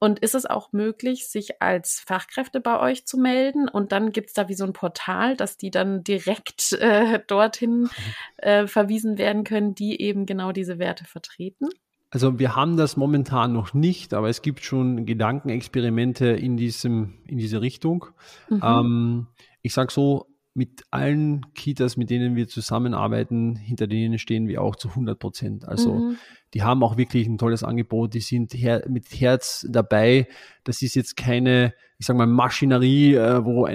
[0.00, 3.68] Und ist es auch möglich, sich als Fachkräfte bei euch zu melden?
[3.68, 7.88] Und dann gibt es da wie so ein Portal, dass die dann direkt äh, dorthin
[8.38, 11.68] äh, verwiesen werden können, die eben genau diese Werte vertreten?
[12.14, 17.38] Also wir haben das momentan noch nicht, aber es gibt schon Gedankenexperimente in diesem in
[17.38, 18.06] diese Richtung.
[18.48, 18.60] Mhm.
[18.62, 19.26] Ähm,
[19.62, 24.76] ich sage so, mit allen Kitas, mit denen wir zusammenarbeiten, hinter denen stehen wir auch
[24.76, 25.66] zu 100 Prozent.
[25.66, 26.16] Also mhm.
[26.54, 30.28] die haben auch wirklich ein tolles Angebot, die sind her mit Herz dabei.
[30.62, 33.66] Das ist jetzt keine, ich sage mal, Maschinerie, äh, wo,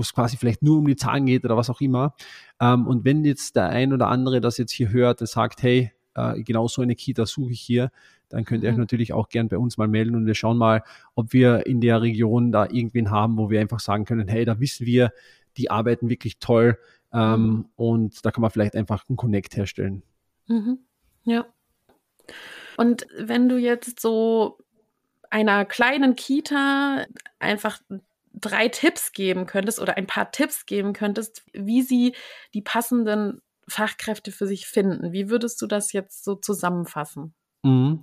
[0.00, 2.14] es quasi vielleicht nur um die Zahlen geht oder was auch immer.
[2.58, 5.92] Ähm, und wenn jetzt der ein oder andere das jetzt hier hört, der sagt, hey,
[6.14, 7.90] äh, genau so eine Kita suche ich hier,
[8.28, 8.80] dann könnt ihr euch mhm.
[8.80, 10.82] natürlich auch gern bei uns mal melden und wir schauen mal,
[11.14, 14.58] ob wir in der Region da irgendwen haben, wo wir einfach sagen können, hey, da
[14.60, 15.12] wissen wir,
[15.56, 16.78] die arbeiten wirklich toll
[17.12, 17.68] ähm, mhm.
[17.76, 20.02] und da kann man vielleicht einfach einen Connect herstellen.
[20.46, 20.78] Mhm.
[21.24, 21.46] Ja.
[22.76, 24.58] Und wenn du jetzt so
[25.30, 27.06] einer kleinen Kita
[27.38, 27.80] einfach
[28.34, 32.14] drei Tipps geben könntest oder ein paar Tipps geben könntest, wie sie
[32.54, 33.40] die passenden
[33.72, 37.34] Fachkräfte für sich finden, wie würdest du das jetzt so zusammenfassen?
[37.62, 38.02] Mhm.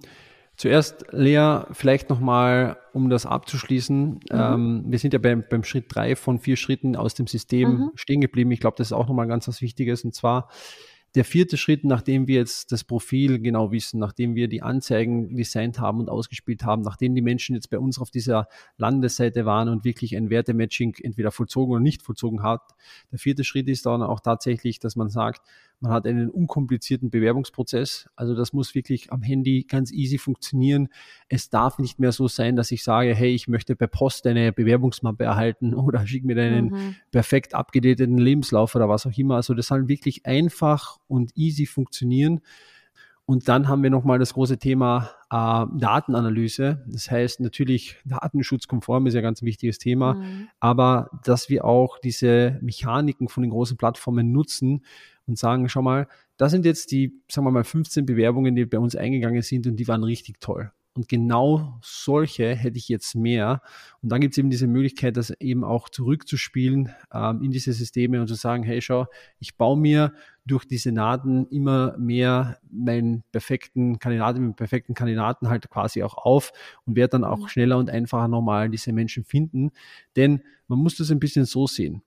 [0.57, 4.05] Zuerst, Lea, vielleicht nochmal, um das abzuschließen.
[4.07, 4.19] Mhm.
[4.29, 7.91] Ähm, wir sind ja beim, beim Schritt drei von vier Schritten aus dem System mhm.
[7.95, 8.51] stehen geblieben.
[8.51, 10.03] Ich glaube, das ist auch nochmal ganz was Wichtiges.
[10.03, 10.49] Und zwar
[11.15, 15.79] der vierte Schritt, nachdem wir jetzt das Profil genau wissen, nachdem wir die Anzeigen designt
[15.79, 19.83] haben und ausgespielt haben, nachdem die Menschen jetzt bei uns auf dieser Landesseite waren und
[19.83, 22.61] wirklich ein Wertematching entweder vollzogen oder nicht vollzogen hat.
[23.11, 25.41] Der vierte Schritt ist dann auch tatsächlich, dass man sagt,
[25.81, 28.09] man hat einen unkomplizierten Bewerbungsprozess.
[28.15, 30.89] Also das muss wirklich am Handy ganz easy funktionieren.
[31.29, 34.51] Es darf nicht mehr so sein, dass ich sage, hey, ich möchte per Post eine
[34.51, 36.95] Bewerbungsmappe erhalten oder schick mir deinen mhm.
[37.11, 39.35] perfekt abgedateten Lebenslauf oder was auch immer.
[39.35, 42.41] Also das soll wirklich einfach und easy funktionieren.
[43.29, 46.83] Und dann haben wir nochmal das große Thema äh, Datenanalyse.
[46.87, 50.49] Das heißt natürlich, datenschutzkonform ist ja ein ganz wichtiges Thema, mhm.
[50.59, 54.83] aber dass wir auch diese Mechaniken von den großen Plattformen nutzen
[55.29, 58.79] und sagen, schau mal, das sind jetzt die, sagen wir mal, 15 Bewerbungen, die bei
[58.79, 60.71] uns eingegangen sind und die waren richtig toll.
[60.93, 63.61] Und genau solche hätte ich jetzt mehr.
[64.01, 68.19] Und dann gibt es eben diese Möglichkeit, das eben auch zurückzuspielen ähm, in diese Systeme
[68.19, 69.05] und zu sagen, hey, schau,
[69.39, 70.13] ich baue mir
[70.45, 76.51] durch diese Daten immer mehr meinen perfekten Kandidaten, meinen perfekten Kandidaten halt quasi auch auf
[76.85, 77.47] und werde dann auch mhm.
[77.47, 79.71] schneller und einfacher normal diese Menschen finden.
[80.15, 82.01] Denn man muss das ein bisschen so sehen.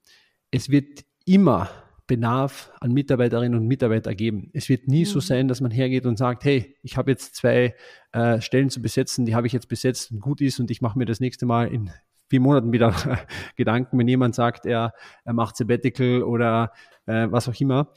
[0.50, 1.70] Es wird immer
[2.12, 4.50] Bedarf an Mitarbeiterinnen und Mitarbeiter geben.
[4.52, 5.06] Es wird nie mhm.
[5.06, 7.74] so sein, dass man hergeht und sagt, hey, ich habe jetzt zwei
[8.12, 10.98] äh, Stellen zu besetzen, die habe ich jetzt besetzt und gut ist und ich mache
[10.98, 11.90] mir das nächste Mal in
[12.28, 12.94] vier Monaten wieder
[13.56, 14.92] Gedanken, wenn jemand sagt, er,
[15.24, 16.72] er macht Sabbatical oder
[17.06, 17.94] äh, was auch immer.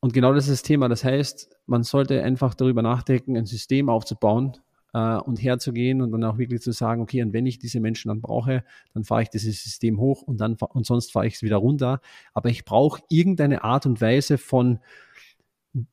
[0.00, 0.90] Und genau das ist das Thema.
[0.90, 4.58] Das heißt, man sollte einfach darüber nachdenken, ein System aufzubauen,
[4.94, 8.08] äh, und herzugehen und dann auch wirklich zu sagen, okay, und wenn ich diese Menschen
[8.08, 11.42] dann brauche, dann fahre ich dieses System hoch und dann und sonst fahre ich es
[11.42, 12.00] wieder runter.
[12.34, 14.78] Aber ich brauche irgendeine Art und Weise von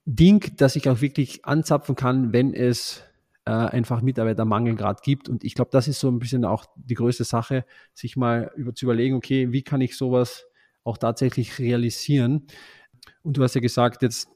[0.05, 3.03] Ding, dass ich auch wirklich anzapfen kann, wenn es
[3.45, 5.29] äh, einfach Mitarbeitermangel gerade gibt.
[5.29, 8.73] Und ich glaube, das ist so ein bisschen auch die größte Sache, sich mal über,
[8.73, 10.47] zu überlegen, okay, wie kann ich sowas
[10.83, 12.47] auch tatsächlich realisieren?
[13.23, 14.29] Und du hast ja gesagt, jetzt,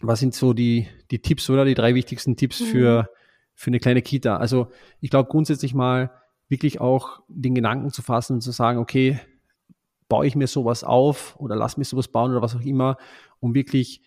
[0.00, 2.64] was sind so die, die Tipps oder die drei wichtigsten Tipps mhm.
[2.66, 3.10] für
[3.58, 4.36] für eine kleine Kita.
[4.36, 4.68] Also
[5.00, 6.12] ich glaube grundsätzlich mal
[6.48, 9.18] wirklich auch den Gedanken zu fassen und zu sagen, okay,
[10.08, 12.98] baue ich mir sowas auf oder lass mich sowas bauen oder was auch immer,
[13.40, 14.00] um wirklich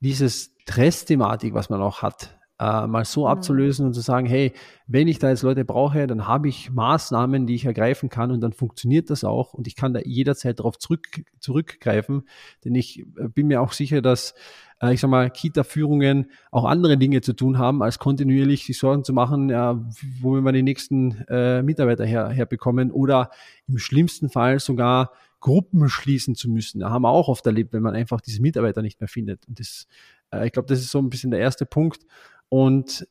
[0.00, 3.26] dieses Stress-Thematik, was man auch hat, äh, mal so mhm.
[3.28, 4.52] abzulösen und zu sagen, hey,
[4.88, 8.40] wenn ich da jetzt Leute brauche, dann habe ich Maßnahmen, die ich ergreifen kann und
[8.40, 11.06] dann funktioniert das auch und ich kann da jederzeit darauf zurück,
[11.38, 12.24] zurückgreifen,
[12.64, 14.34] denn ich äh, bin mir auch sicher, dass
[14.82, 19.04] äh, ich sag mal, Kita-Führungen auch andere Dinge zu tun haben, als kontinuierlich sich Sorgen
[19.04, 19.84] zu machen, ja,
[20.20, 23.30] wo wir die nächsten äh, Mitarbeiter her, herbekommen oder
[23.66, 26.80] im schlimmsten Fall sogar Gruppen schließen zu müssen.
[26.80, 29.46] Da haben wir auch oft erlebt, wenn man einfach diese Mitarbeiter nicht mehr findet.
[29.48, 29.86] Und das,
[30.30, 32.04] äh, ich glaube, das ist so ein bisschen der erste Punkt.
[32.48, 33.06] Und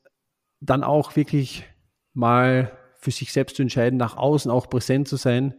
[0.59, 1.65] dann auch wirklich
[2.13, 5.53] mal für sich selbst zu entscheiden, nach außen auch präsent zu sein,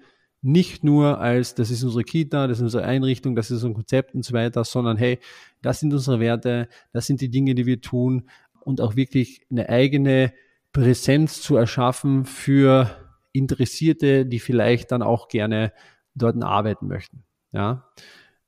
[0.47, 4.15] nicht nur als, das ist unsere Kita, das ist unsere Einrichtung, das ist unser Konzept
[4.15, 5.19] und so weiter, sondern hey,
[5.61, 8.31] das sind unsere Werte, das sind die Dinge, die wir tun
[8.61, 10.33] und auch wirklich eine eigene
[10.73, 12.89] Präsenz zu erschaffen für
[13.33, 15.73] Interessierte, die vielleicht dann auch gerne
[16.15, 17.25] dort arbeiten möchten.
[17.51, 17.91] Ja,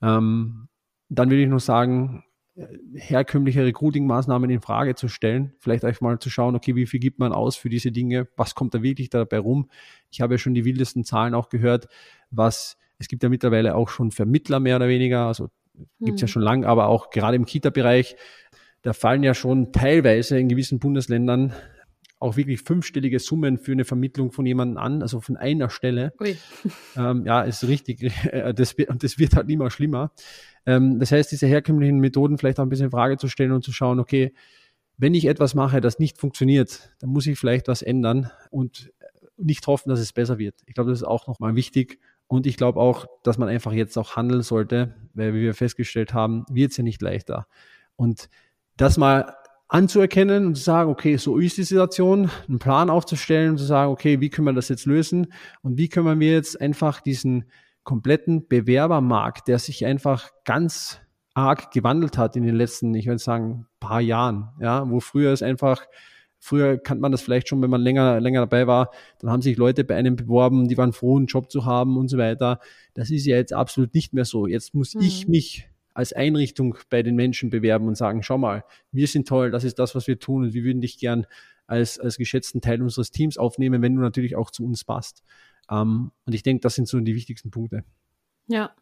[0.01, 0.69] ähm,
[1.09, 2.23] dann würde ich noch sagen,
[2.95, 7.19] herkömmliche Recruiting-Maßnahmen in Frage zu stellen, vielleicht einfach mal zu schauen, okay, wie viel gibt
[7.19, 9.71] man aus für diese Dinge, was kommt da wirklich dabei rum.
[10.11, 11.89] Ich habe ja schon die wildesten Zahlen auch gehört,
[12.31, 15.51] was, es gibt ja mittlerweile auch schon Vermittler mehr oder weniger, also
[16.01, 16.27] gibt's mhm.
[16.27, 18.17] ja schon lang, aber auch gerade im Kita-Bereich,
[18.83, 21.53] da fallen ja schon teilweise in gewissen Bundesländern
[22.21, 26.13] auch wirklich fünfstellige Summen für eine Vermittlung von jemandem an, also von einer Stelle.
[26.97, 28.13] Ähm, ja, ist richtig.
[28.55, 30.13] Das, und das wird halt immer schlimmer.
[30.69, 33.65] Ähm, das heißt, diese herkömmlichen Methoden vielleicht auch ein bisschen in Frage zu stellen und
[33.65, 34.35] zu schauen, okay,
[34.99, 38.93] wenn ich etwas mache, das nicht funktioniert, dann muss ich vielleicht was ändern und
[39.39, 40.57] nicht hoffen, dass es besser wird.
[40.67, 41.99] Ich glaube, das ist auch nochmal wichtig.
[42.27, 46.13] Und ich glaube auch, dass man einfach jetzt auch handeln sollte, weil wie wir festgestellt
[46.13, 47.47] haben, wird es ja nicht leichter.
[47.97, 48.29] Und
[48.77, 49.35] das mal
[49.69, 53.91] anzuerkennen und zu sagen, okay, so ist die Situation, einen Plan aufzustellen und zu sagen,
[53.91, 57.47] okay, wie können wir das jetzt lösen und wie können wir jetzt einfach diesen
[57.89, 61.01] kompletten Bewerbermarkt, der sich einfach ganz
[61.33, 65.43] arg gewandelt hat in den letzten, ich würde sagen, paar Jahren, ja, wo früher es
[65.43, 65.87] einfach
[66.41, 68.93] Früher kannte man das vielleicht schon, wenn man länger, länger dabei war.
[69.19, 72.07] Dann haben sich Leute bei einem beworben, die waren froh, einen Job zu haben und
[72.07, 72.61] so weiter.
[72.95, 74.47] Das ist ja jetzt absolut nicht mehr so.
[74.47, 75.01] Jetzt muss mhm.
[75.01, 79.51] ich mich als Einrichtung bei den Menschen bewerben und sagen, schau mal, wir sind toll,
[79.51, 81.27] das ist das, was wir tun und wir würden dich gern
[81.67, 85.25] als, als geschätzten Teil unseres Teams aufnehmen, wenn du natürlich auch zu uns passt.
[85.71, 87.85] Ähm, und ich denke, das sind so die wichtigsten Punkte.
[88.47, 88.75] Ja.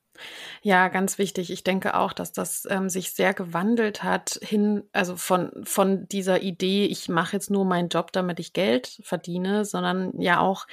[0.62, 1.50] Ja, ganz wichtig.
[1.50, 6.40] Ich denke auch, dass das ähm, sich sehr gewandelt hat hin, also von, von dieser
[6.40, 10.66] Idee, ich mache jetzt nur meinen Job, damit ich Geld verdiene, sondern ja auch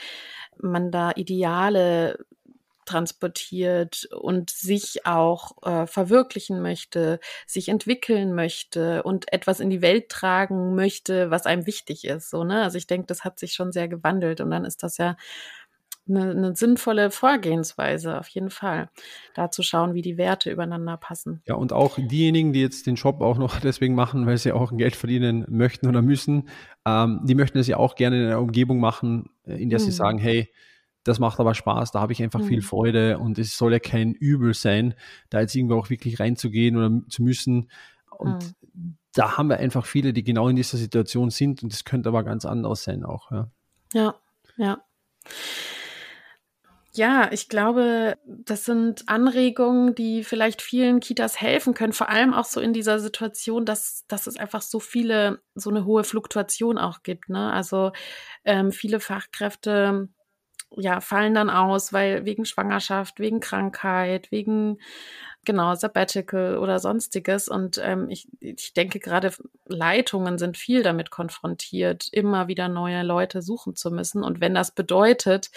[0.58, 2.26] man da Ideale
[2.86, 10.10] transportiert und sich auch äh, verwirklichen möchte, sich entwickeln möchte und etwas in die Welt
[10.10, 12.30] tragen möchte, was einem wichtig ist.
[12.30, 12.64] So, ne?
[12.64, 15.16] Also ich denke, das hat sich schon sehr gewandelt und dann ist das ja
[16.08, 18.90] eine, eine sinnvolle Vorgehensweise, auf jeden Fall.
[19.36, 21.42] Da zu schauen, wie die Werte übereinander passen.
[21.48, 24.76] Ja, und auch diejenigen, die jetzt den Job auch noch deswegen machen, weil sie auch
[24.76, 26.50] Geld verdienen möchten oder müssen,
[26.86, 29.84] ähm, die möchten das ja auch gerne in einer Umgebung machen, äh, in der mhm.
[29.84, 30.50] sie sagen, hey,
[31.04, 32.48] das macht aber Spaß, da habe ich einfach mhm.
[32.48, 34.94] viel Freude und es soll ja kein Übel sein,
[35.30, 37.70] da jetzt irgendwo auch wirklich reinzugehen oder zu müssen.
[38.18, 38.98] Und mhm.
[39.14, 42.24] da haben wir einfach viele, die genau in dieser Situation sind und das könnte aber
[42.24, 43.32] ganz anders sein auch.
[43.32, 43.50] Ja,
[43.94, 44.16] ja.
[44.58, 44.78] ja.
[46.96, 52.46] Ja, ich glaube, das sind Anregungen, die vielleicht vielen Kitas helfen können, vor allem auch
[52.46, 57.02] so in dieser Situation, dass, dass es einfach so viele, so eine hohe Fluktuation auch
[57.02, 57.30] gibt.
[57.30, 57.52] Ne?
[57.52, 57.94] Also
[58.46, 60.10] ähm, viele Fachkräfte
[60.78, 64.78] ja, fallen dann aus, weil wegen Schwangerschaft, wegen Krankheit, wegen
[65.46, 67.48] genau Sabbatical oder sonstiges.
[67.48, 69.32] Und ähm, ich, ich denke, gerade
[69.66, 74.24] Leitungen sind viel damit konfrontiert, immer wieder neue Leute suchen zu müssen.
[74.24, 75.50] Und wenn das bedeutet,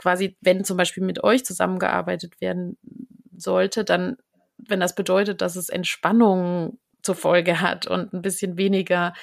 [0.00, 2.78] quasi, wenn zum Beispiel mit euch zusammengearbeitet werden
[3.36, 4.16] sollte, dann
[4.68, 9.14] wenn das bedeutet, dass es Entspannung zur Folge hat und ein bisschen weniger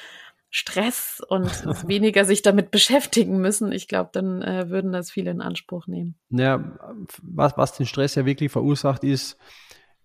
[0.49, 1.49] Stress und
[1.87, 6.15] weniger sich damit beschäftigen müssen, ich glaube, dann äh, würden das viele in Anspruch nehmen.
[6.29, 6.77] Ja,
[7.21, 9.37] was, was den Stress ja wirklich verursacht, ist,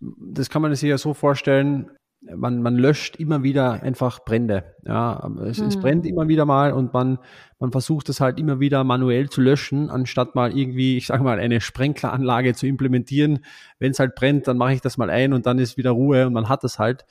[0.00, 1.90] das kann man sich ja so vorstellen,
[2.22, 4.64] man, man löscht immer wieder einfach Brände.
[4.86, 5.66] Ja, es, hm.
[5.66, 7.18] es, brennt immer wieder mal und man,
[7.58, 11.38] man versucht es halt immer wieder manuell zu löschen, anstatt mal irgendwie, ich sage mal,
[11.38, 13.40] eine Sprenkleranlage zu implementieren.
[13.78, 16.26] Wenn es halt brennt, dann mache ich das mal ein und dann ist wieder Ruhe
[16.26, 17.04] und man hat es halt.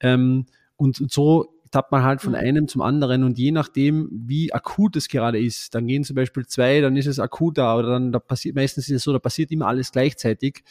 [0.00, 2.40] Ähm, und so tappt man halt von hm.
[2.40, 6.46] einem zum anderen und je nachdem, wie akut es gerade ist, dann gehen zum Beispiel
[6.46, 9.50] zwei, dann ist es akuter oder dann da passiert meistens ist es so, da passiert
[9.50, 10.62] immer alles gleichzeitig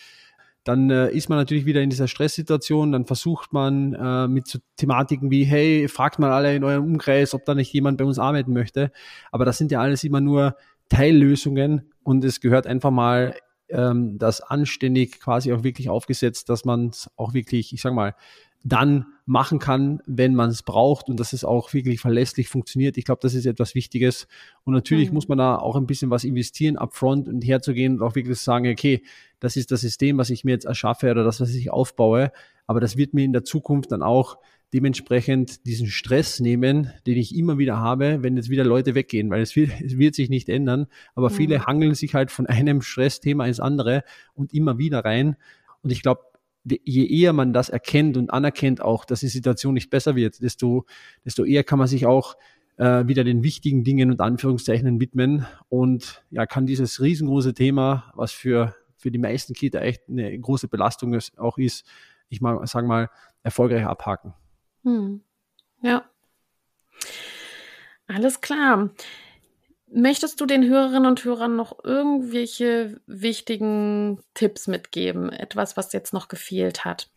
[0.65, 4.59] dann äh, ist man natürlich wieder in dieser Stresssituation, dann versucht man äh, mit so
[4.77, 8.17] Thematiken wie, hey, fragt mal alle in eurem Umkreis, ob da nicht jemand bei uns
[8.17, 8.91] arbeiten möchte.
[9.31, 10.57] Aber das sind ja alles immer nur
[10.89, 13.35] Teillösungen und es gehört einfach mal
[13.69, 18.15] ähm, das anständig quasi auch wirklich aufgesetzt, dass man es auch wirklich, ich sag mal,
[18.65, 22.97] dann machen kann, wenn man es braucht und dass es auch wirklich verlässlich funktioniert.
[22.97, 24.27] Ich glaube, das ist etwas Wichtiges.
[24.63, 25.15] Und natürlich mhm.
[25.15, 28.67] muss man da auch ein bisschen was investieren, upfront und herzugehen und auch wirklich sagen,
[28.67, 29.03] okay,
[29.39, 32.31] das ist das System, was ich mir jetzt erschaffe oder das, was ich aufbaue.
[32.65, 34.39] Aber das wird mir in der Zukunft dann auch
[34.73, 39.43] dementsprechend diesen Stress nehmen, den ich immer wieder habe, wenn jetzt wieder Leute weggehen, weil
[39.43, 40.87] es wird, es wird sich nicht ändern.
[41.13, 41.35] Aber mhm.
[41.35, 45.35] viele hangeln sich halt von einem Stressthema ins andere und immer wieder rein.
[45.83, 46.21] Und ich glaube,
[46.65, 50.85] je eher man das erkennt und anerkennt auch, dass die Situation nicht besser wird, desto,
[51.23, 52.35] desto eher kann man sich auch
[52.77, 58.31] äh, wieder den wichtigen Dingen und Anführungszeichen widmen und ja, kann dieses riesengroße Thema, was
[58.31, 61.85] für, für die meisten Kita echt eine große Belastung auch ist,
[62.29, 63.09] ich mal, sag mal,
[63.43, 64.33] erfolgreich abhaken.
[64.83, 65.21] Hm.
[65.81, 66.05] Ja.
[68.07, 68.89] Alles klar.
[69.97, 75.29] Möchtest du den Hörerinnen und Hörern noch irgendwelche wichtigen Tipps mitgeben?
[75.29, 77.09] Etwas, was jetzt noch gefehlt hat?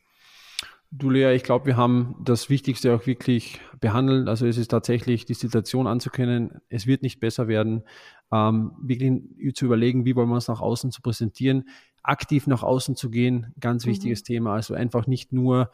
[0.93, 4.29] Du Lea, ich glaube, wir haben das Wichtigste auch wirklich behandelt.
[4.29, 6.61] Also es ist tatsächlich die Situation anzukennen.
[6.69, 7.83] Es wird nicht besser werden.
[8.31, 11.69] Ähm, wirklich zu überlegen, wie wollen wir uns nach außen zu präsentieren,
[12.05, 13.91] aktiv nach außen zu gehen, ganz mhm.
[13.91, 14.55] wichtiges Thema.
[14.55, 15.73] Also einfach nicht nur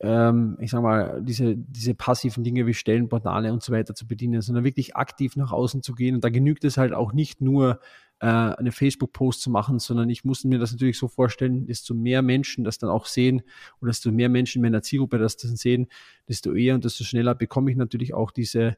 [0.00, 4.42] ähm, ich sag mal, diese, diese passiven Dinge wie Stellenportale und so weiter zu bedienen,
[4.42, 6.16] sondern wirklich aktiv nach außen zu gehen.
[6.16, 7.80] Und da genügt es halt auch nicht nur,
[8.20, 12.22] äh, eine Facebook-Post zu machen, sondern ich muss mir das natürlich so vorstellen, desto mehr
[12.22, 13.42] Menschen das dann auch sehen
[13.80, 15.88] oder desto mehr Menschen in meiner Zielgruppe das dann sehen,
[16.28, 18.76] desto eher und desto schneller bekomme ich natürlich auch diese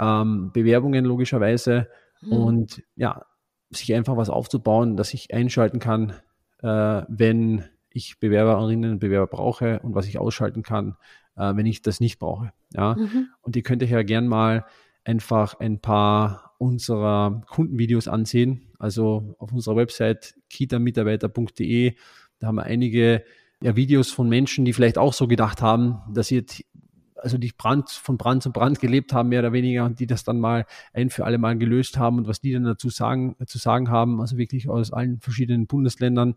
[0.00, 1.88] ähm, Bewerbungen logischerweise.
[2.22, 2.32] Mhm.
[2.32, 3.26] Und ja,
[3.70, 6.14] sich einfach was aufzubauen, dass ich einschalten kann,
[6.62, 10.96] äh, wenn ich Bewerberinnen und Bewerber brauche und was ich ausschalten kann,
[11.36, 12.52] äh, wenn ich das nicht brauche.
[12.72, 12.94] Ja?
[12.94, 13.28] Mhm.
[13.42, 14.64] Und ihr könnt euch ja gern mal
[15.04, 18.68] einfach ein paar unserer Kundenvideos ansehen.
[18.78, 21.94] Also auf unserer Website kitamitarbeiter.de,
[22.38, 23.24] da haben wir einige
[23.62, 26.64] ja, Videos von Menschen, die vielleicht auch so gedacht haben, dass sie jetzt
[27.16, 30.24] also die Brand, von Brand zu Brand gelebt haben, mehr oder weniger, und die das
[30.24, 33.58] dann mal ein für alle Mal gelöst haben und was die dann dazu sagen, zu
[33.58, 36.34] sagen haben, also wirklich aus allen verschiedenen Bundesländern,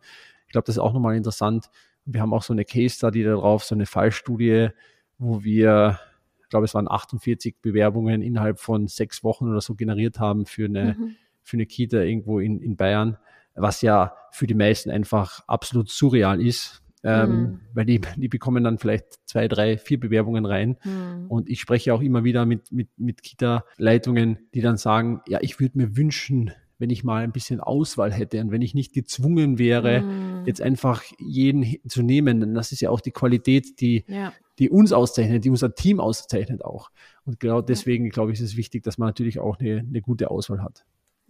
[0.53, 1.69] glaube, das ist auch nochmal interessant.
[2.05, 4.69] Wir haben auch so eine Case Study darauf, so eine Fallstudie,
[5.17, 5.99] wo wir,
[6.41, 10.65] ich glaube, es waren 48 Bewerbungen innerhalb von sechs Wochen oder so generiert haben für
[10.65, 11.15] eine, mhm.
[11.41, 13.17] für eine Kita irgendwo in, in Bayern,
[13.55, 16.79] was ja für die meisten einfach absolut surreal ist.
[17.05, 17.59] Ähm, mhm.
[17.73, 20.77] weil die, die bekommen dann vielleicht zwei, drei, vier Bewerbungen rein.
[20.85, 21.25] Mhm.
[21.27, 25.59] Und ich spreche auch immer wieder mit, mit, mit Kita-Leitungen, die dann sagen, ja, ich
[25.59, 29.57] würde mir wünschen, wenn ich mal ein bisschen Auswahl hätte und wenn ich nicht gezwungen
[29.57, 30.45] wäre, mm.
[30.45, 32.41] jetzt einfach jeden zu nehmen.
[32.41, 34.33] Denn das ist ja auch die Qualität, die, ja.
[34.59, 36.89] die uns auszeichnet, die unser Team auszeichnet auch.
[37.23, 40.29] Und genau deswegen, glaube ich, ist es wichtig, dass man natürlich auch eine, eine gute
[40.29, 40.83] Auswahl hat.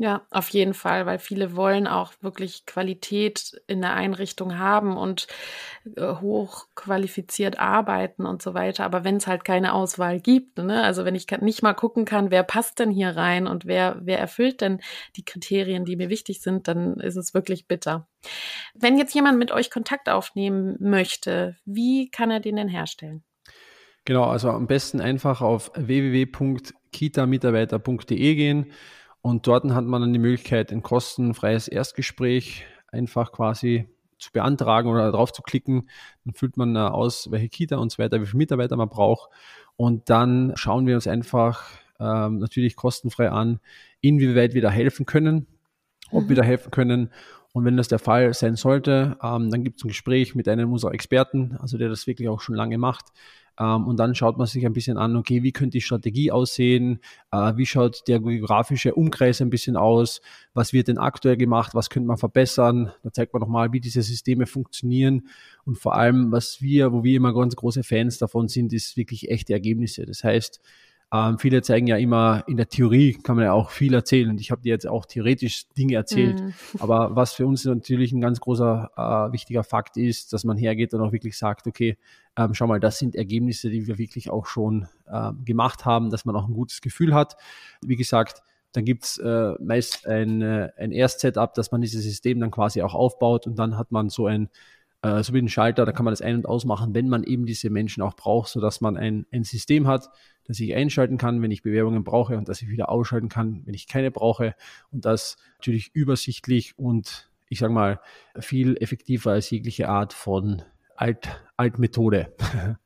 [0.03, 5.27] Ja, auf jeden Fall, weil viele wollen auch wirklich Qualität in der Einrichtung haben und
[5.95, 8.83] äh, hochqualifiziert arbeiten und so weiter.
[8.83, 10.83] Aber wenn es halt keine Auswahl gibt, ne?
[10.83, 14.19] also wenn ich nicht mal gucken kann, wer passt denn hier rein und wer, wer
[14.19, 14.81] erfüllt denn
[15.15, 18.09] die Kriterien, die mir wichtig sind, dann ist es wirklich bitter.
[18.73, 23.23] Wenn jetzt jemand mit euch Kontakt aufnehmen möchte, wie kann er den denn herstellen?
[24.03, 28.69] Genau, also am besten einfach auf www.kitamitarbeiter.de gehen
[29.23, 33.87] und dort hat man dann die Möglichkeit, ein kostenfreies Erstgespräch einfach quasi
[34.19, 35.87] zu beantragen oder drauf zu klicken.
[36.25, 39.29] Dann füllt man aus, welche Kita und so weiter, wie viele Mitarbeiter man braucht.
[39.77, 41.69] Und dann schauen wir uns einfach
[42.01, 43.61] ähm, natürlich kostenfrei an,
[44.01, 45.47] inwieweit wir da helfen können,
[46.11, 46.29] ob mhm.
[46.29, 47.09] wir da helfen können.
[47.53, 50.73] Und wenn das der Fall sein sollte, ähm, dann gibt es ein Gespräch mit einem
[50.73, 53.05] unserer Experten, also der das wirklich auch schon lange macht,
[53.59, 56.99] Ähm, und dann schaut man sich ein bisschen an, okay, wie könnte die Strategie aussehen?
[57.31, 60.21] Äh, wie schaut der geografische Umkreis ein bisschen aus?
[60.53, 61.75] Was wird denn aktuell gemacht?
[61.75, 62.91] Was könnte man verbessern?
[63.03, 65.27] Da zeigt man nochmal, wie diese Systeme funktionieren.
[65.65, 69.29] Und vor allem, was wir, wo wir immer ganz große Fans davon sind, ist wirklich
[69.29, 70.05] echte Ergebnisse.
[70.05, 70.59] Das heißt,
[71.13, 74.31] ähm, viele zeigen ja immer, in der Theorie kann man ja auch viel erzählen.
[74.31, 76.41] Und ich habe dir jetzt auch theoretisch Dinge erzählt.
[76.41, 76.53] Mhm.
[76.79, 80.91] Aber was für uns natürlich ein ganz großer, äh, wichtiger Fakt ist, dass man hergeht
[80.95, 81.97] und auch wirklich sagt, okay,
[82.35, 86.25] ähm, schau mal, das sind Ergebnisse, die wir wirklich auch schon äh, gemacht haben, dass
[86.25, 87.37] man auch ein gutes Gefühl hat.
[87.85, 88.41] Wie gesagt,
[88.71, 92.95] dann gibt's äh, meist ein, äh, ein Erst-Setup, dass man dieses System dann quasi auch
[92.95, 94.49] aufbaut und dann hat man so ein
[95.03, 97.45] äh, so wie ein Schalter, da kann man das ein- und ausmachen, wenn man eben
[97.45, 100.09] diese Menschen auch braucht, sodass man ein, ein System hat,
[100.45, 103.73] das ich einschalten kann, wenn ich Bewerbungen brauche und dass ich wieder ausschalten kann, wenn
[103.73, 104.55] ich keine brauche
[104.91, 107.99] und das natürlich übersichtlich und ich sage mal
[108.39, 110.63] viel effektiver als jegliche Art von
[110.95, 112.33] Alt, Altmethode.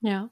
[0.00, 0.28] Ja.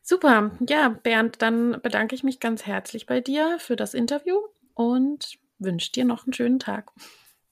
[0.00, 0.52] Super.
[0.66, 4.38] Ja, Bernd, dann bedanke ich mich ganz herzlich bei dir für das Interview
[4.72, 6.92] und wünsche dir noch einen schönen Tag.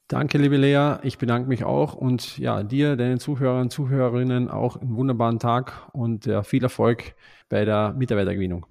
[0.09, 0.97] Danke, liebe Lea.
[1.03, 6.27] Ich bedanke mich auch und ja, dir, deinen Zuhörern, Zuhörerinnen auch einen wunderbaren Tag und
[6.27, 7.15] ja, viel Erfolg
[7.49, 8.67] bei der Mitarbeitergewinnung.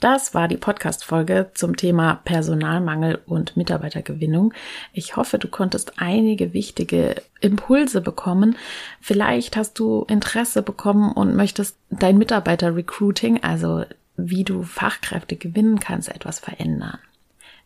[0.00, 4.52] Das war die Podcast-Folge zum Thema Personalmangel und Mitarbeitergewinnung.
[4.92, 8.56] Ich hoffe, du konntest einige wichtige Impulse bekommen.
[9.00, 13.84] Vielleicht hast du Interesse bekommen und möchtest dein Mitarbeiter-Recruiting, also
[14.16, 16.98] wie du Fachkräfte gewinnen kannst, etwas verändern.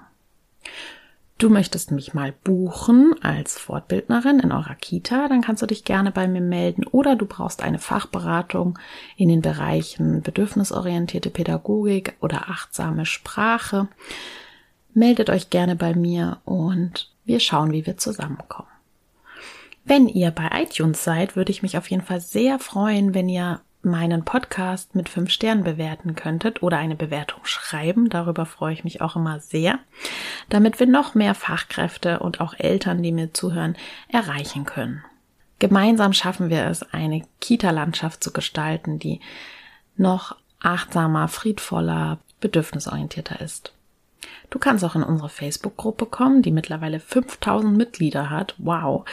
[1.38, 6.11] Du möchtest mich mal buchen als Fortbildnerin in eurer Kita, dann kannst du dich gerne
[6.11, 8.78] bei mir melden oder du brauchst eine Fachberatung
[9.16, 13.88] in den Bereichen bedürfnisorientierte Pädagogik oder achtsame Sprache.
[14.93, 18.68] Meldet euch gerne bei mir und wir schauen, wie wir zusammenkommen.
[19.84, 23.62] Wenn ihr bei iTunes seid, würde ich mich auf jeden Fall sehr freuen, wenn ihr
[23.83, 28.11] meinen Podcast mit fünf Sternen bewerten könntet oder eine Bewertung schreiben.
[28.11, 29.78] Darüber freue ich mich auch immer sehr,
[30.49, 33.76] damit wir noch mehr Fachkräfte und auch Eltern, die mir zuhören,
[34.09, 35.03] erreichen können.
[35.59, 39.20] Gemeinsam schaffen wir es, eine Kita-Landschaft zu gestalten, die
[39.97, 43.72] noch achtsamer, friedvoller, bedürfnisorientierter ist.
[44.51, 48.55] Du kannst auch in unsere Facebook-Gruppe kommen, die mittlerweile 5000 Mitglieder hat.
[48.59, 49.05] Wow.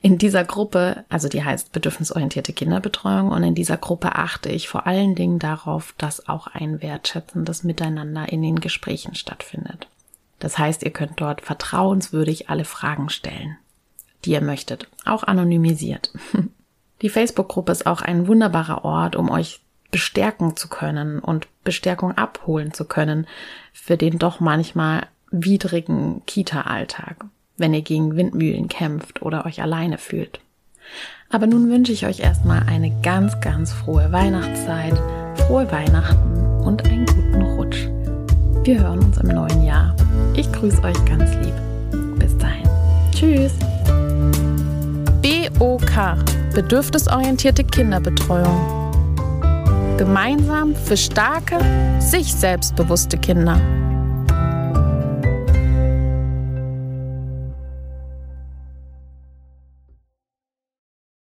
[0.00, 4.86] In dieser Gruppe, also die heißt bedürfnisorientierte Kinderbetreuung und in dieser Gruppe achte ich vor
[4.86, 9.88] allen Dingen darauf, dass auch ein wertschätzendes Miteinander in den Gesprächen stattfindet.
[10.38, 13.56] Das heißt, ihr könnt dort vertrauenswürdig alle Fragen stellen,
[14.24, 16.12] die ihr möchtet, auch anonymisiert.
[17.02, 19.60] Die Facebook-Gruppe ist auch ein wunderbarer Ort, um euch
[19.90, 23.26] bestärken zu können und Bestärkung abholen zu können
[23.72, 27.24] für den doch manchmal widrigen Kita-Alltag,
[27.56, 30.40] wenn ihr gegen Windmühlen kämpft oder euch alleine fühlt.
[31.30, 34.94] Aber nun wünsche ich euch erstmal eine ganz, ganz frohe Weihnachtszeit,
[35.46, 37.88] frohe Weihnachten und einen guten Rutsch.
[38.64, 39.94] Wir hören uns im neuen Jahr.
[40.34, 41.54] Ich grüße euch ganz lieb.
[42.18, 42.68] Bis dahin.
[43.12, 43.52] Tschüss.
[45.58, 46.16] BOK
[46.54, 48.85] Bedürfnisorientierte Kinderbetreuung
[49.98, 51.58] Gemeinsam für starke,
[52.00, 53.58] sich selbstbewusste Kinder.